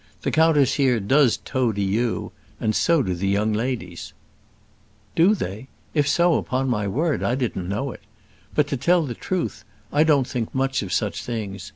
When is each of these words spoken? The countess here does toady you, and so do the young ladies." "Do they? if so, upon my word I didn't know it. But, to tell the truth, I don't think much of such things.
The 0.23 0.31
countess 0.31 0.73
here 0.73 0.99
does 0.99 1.37
toady 1.45 1.83
you, 1.83 2.31
and 2.59 2.75
so 2.75 3.03
do 3.03 3.13
the 3.13 3.27
young 3.27 3.53
ladies." 3.53 4.13
"Do 5.15 5.35
they? 5.35 5.67
if 5.93 6.07
so, 6.07 6.37
upon 6.39 6.69
my 6.69 6.87
word 6.87 7.21
I 7.21 7.35
didn't 7.35 7.69
know 7.69 7.91
it. 7.91 8.01
But, 8.55 8.65
to 8.69 8.77
tell 8.77 9.05
the 9.05 9.13
truth, 9.13 9.63
I 9.93 10.03
don't 10.03 10.25
think 10.27 10.55
much 10.55 10.81
of 10.81 10.91
such 10.91 11.21
things. 11.23 11.69